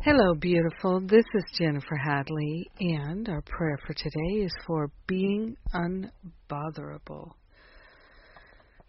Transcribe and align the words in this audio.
Hello, 0.00 0.32
beautiful. 0.32 1.00
This 1.00 1.24
is 1.34 1.44
Jennifer 1.58 1.96
Hadley, 1.96 2.70
and 2.78 3.28
our 3.28 3.42
prayer 3.42 3.76
for 3.84 3.94
today 3.94 4.44
is 4.44 4.52
for 4.64 4.92
being 5.08 5.56
unbotherable. 5.72 7.34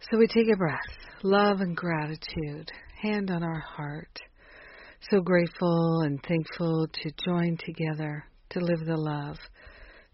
So 0.01 0.19
we 0.19 0.27
take 0.27 0.53
a 0.53 0.55
breath, 0.55 0.77
love 1.23 1.61
and 1.61 1.75
gratitude, 1.75 2.71
hand 3.01 3.31
on 3.31 3.41
our 3.41 3.59
heart. 3.59 4.19
So 5.09 5.19
grateful 5.19 6.01
and 6.01 6.21
thankful 6.21 6.87
to 7.01 7.11
join 7.25 7.57
together, 7.57 8.23
to 8.51 8.59
live 8.59 8.85
the 8.85 8.95
love, 8.95 9.39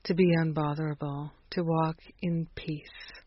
to 0.05 0.13
be 0.13 0.31
unbotherable, 0.39 1.29
to 1.51 1.61
walk 1.61 1.97
in 2.21 2.47
peace. 2.55 3.24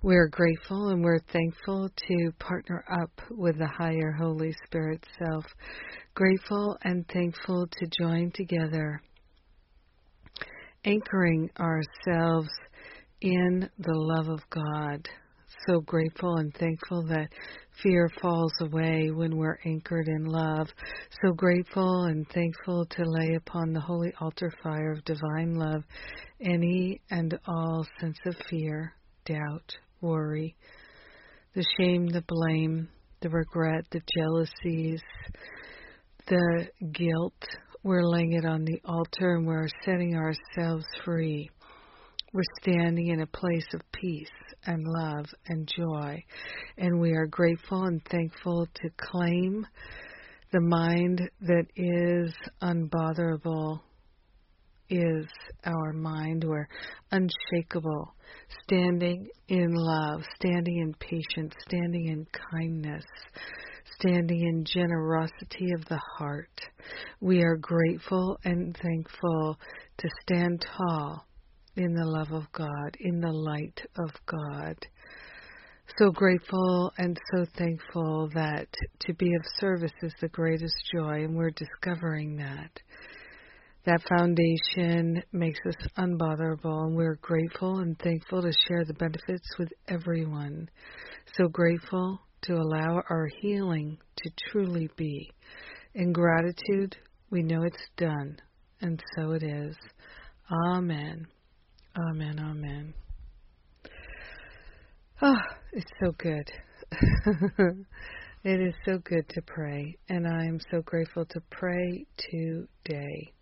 We're 0.00 0.28
grateful 0.28 0.90
and 0.90 1.02
we're 1.02 1.18
thankful 1.32 1.88
to 1.88 2.30
partner 2.38 2.84
up 3.02 3.10
with 3.32 3.58
the 3.58 3.66
higher 3.66 4.12
Holy 4.12 4.54
Spirit 4.64 5.04
self. 5.18 5.44
Grateful 6.14 6.78
and 6.84 7.04
thankful 7.08 7.66
to 7.66 7.86
join 8.00 8.30
together, 8.32 9.02
anchoring 10.84 11.50
ourselves 11.58 12.48
in 13.22 13.68
the 13.78 13.92
love 13.92 14.28
of 14.28 14.38
God. 14.50 15.08
So 15.66 15.80
grateful 15.80 16.36
and 16.36 16.54
thankful 16.54 17.04
that 17.08 17.30
fear 17.82 18.08
falls 18.22 18.52
away 18.60 19.10
when 19.10 19.36
we're 19.36 19.58
anchored 19.64 20.06
in 20.06 20.26
love. 20.26 20.68
So 21.24 21.32
grateful 21.32 22.04
and 22.04 22.24
thankful 22.28 22.86
to 22.86 23.02
lay 23.04 23.34
upon 23.34 23.72
the 23.72 23.80
holy 23.80 24.12
altar 24.20 24.52
fire 24.62 24.92
of 24.92 25.04
divine 25.04 25.54
love 25.54 25.82
any 26.40 27.00
and 27.10 27.36
all 27.48 27.84
sense 28.00 28.18
of 28.26 28.36
fear, 28.48 28.94
doubt, 29.24 29.76
worry, 30.00 30.56
the 31.54 31.64
shame, 31.78 32.06
the 32.06 32.24
blame, 32.26 32.88
the 33.20 33.28
regret, 33.30 33.84
the 33.90 34.02
jealousies, 34.16 35.00
the 36.26 36.68
guilt. 36.92 37.44
We're 37.82 38.04
laying 38.04 38.32
it 38.32 38.44
on 38.44 38.64
the 38.64 38.80
altar 38.84 39.36
and 39.36 39.46
we're 39.46 39.68
setting 39.84 40.14
ourselves 40.14 40.84
free. 41.04 41.48
We're 42.32 42.42
standing 42.60 43.08
in 43.08 43.20
a 43.22 43.26
place 43.26 43.66
of 43.72 43.80
peace 43.92 44.28
and 44.66 44.84
love 44.86 45.26
and 45.46 45.66
joy, 45.74 46.22
and 46.76 47.00
we 47.00 47.12
are 47.12 47.26
grateful 47.26 47.84
and 47.84 48.02
thankful 48.10 48.66
to 48.66 48.90
claim 48.98 49.66
the 50.52 50.60
mind 50.60 51.22
that 51.40 51.66
is 51.76 52.34
unbotherable 52.60 53.82
is 54.90 55.26
our 55.64 55.92
mind. 55.92 56.44
We're 56.44 56.68
unshakable, 57.10 58.14
standing 58.64 59.28
in 59.48 59.74
love, 59.74 60.22
standing 60.36 60.78
in 60.78 60.94
patience, 60.94 61.54
standing 61.66 62.06
in 62.08 62.26
kindness, 62.52 63.04
standing 63.98 64.40
in 64.40 64.64
generosity 64.64 65.72
of 65.74 65.84
the 65.86 66.00
heart. 66.16 66.60
We 67.20 67.42
are 67.42 67.56
grateful 67.56 68.38
and 68.44 68.76
thankful 68.76 69.58
to 69.98 70.08
stand 70.22 70.64
tall 70.76 71.26
in 71.76 71.94
the 71.94 72.06
love 72.06 72.32
of 72.32 72.50
God, 72.52 72.96
in 73.00 73.20
the 73.20 73.32
light 73.32 73.80
of 73.98 74.10
God. 74.26 74.76
So 75.96 76.10
grateful 76.10 76.92
and 76.98 77.18
so 77.32 77.46
thankful 77.56 78.28
that 78.34 78.68
to 79.00 79.14
be 79.14 79.34
of 79.34 79.42
service 79.58 79.92
is 80.02 80.12
the 80.20 80.28
greatest 80.28 80.74
joy, 80.92 81.24
and 81.24 81.34
we're 81.34 81.50
discovering 81.50 82.36
that. 82.36 82.70
That 83.84 84.02
foundation 84.08 85.22
makes 85.32 85.60
us 85.66 85.88
unbotherable, 85.96 86.84
and 86.84 86.96
we're 86.96 87.18
grateful 87.22 87.78
and 87.78 87.98
thankful 87.98 88.42
to 88.42 88.52
share 88.66 88.84
the 88.84 88.94
benefits 88.94 89.48
with 89.58 89.68
everyone. 89.88 90.68
So 91.34 91.48
grateful 91.48 92.20
to 92.42 92.54
allow 92.54 93.02
our 93.08 93.28
healing 93.40 93.98
to 94.16 94.30
truly 94.50 94.90
be. 94.96 95.30
In 95.94 96.12
gratitude, 96.12 96.96
we 97.30 97.42
know 97.42 97.62
it's 97.62 97.88
done, 97.96 98.36
and 98.80 99.02
so 99.16 99.32
it 99.32 99.42
is. 99.42 99.76
Amen. 100.50 101.26
Amen. 101.96 102.38
Amen. 102.38 102.94
Oh, 105.22 105.36
it's 105.72 105.90
so 106.02 106.12
good. 106.18 106.50
it 108.44 108.60
is 108.60 108.74
so 108.84 108.98
good 108.98 109.28
to 109.30 109.42
pray, 109.42 109.96
and 110.08 110.26
I 110.26 110.44
am 110.44 110.60
so 110.70 110.82
grateful 110.82 111.24
to 111.26 111.40
pray 111.50 112.06
today. 112.30 113.32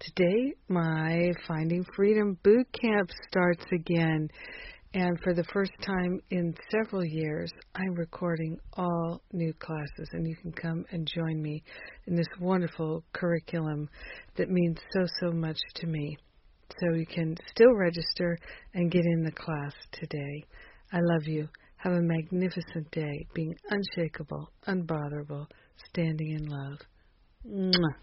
Today, 0.00 0.54
my 0.68 1.30
Finding 1.46 1.84
Freedom 1.94 2.38
Boot 2.42 2.66
Camp 2.72 3.10
starts 3.28 3.62
again. 3.70 4.30
And 4.94 5.20
for 5.22 5.34
the 5.34 5.44
first 5.52 5.72
time 5.82 6.20
in 6.30 6.54
several 6.70 7.04
years, 7.04 7.52
I'm 7.74 7.92
recording 7.94 8.56
all 8.78 9.20
new 9.34 9.52
classes, 9.52 10.08
and 10.12 10.26
you 10.26 10.34
can 10.36 10.52
come 10.52 10.86
and 10.90 11.06
join 11.06 11.42
me 11.42 11.62
in 12.06 12.14
this 12.16 12.26
wonderful 12.40 13.04
curriculum 13.12 13.90
that 14.38 14.48
means 14.48 14.78
so, 14.94 15.04
so 15.20 15.32
much 15.32 15.58
to 15.74 15.86
me. 15.86 16.16
So 16.80 16.94
you 16.94 17.04
can 17.04 17.36
still 17.50 17.74
register 17.74 18.38
and 18.72 18.90
get 18.90 19.04
in 19.04 19.22
the 19.22 19.32
class 19.32 19.74
today. 19.92 20.44
I 20.94 21.00
love 21.02 21.26
you. 21.26 21.46
Have 21.76 21.92
a 21.92 22.00
magnificent 22.00 22.90
day, 22.90 23.26
being 23.34 23.54
unshakable, 23.68 24.50
unbotherable, 24.66 25.46
standing 25.90 26.30
in 26.30 26.46
love. 26.46 26.78
Mwah. 27.46 27.96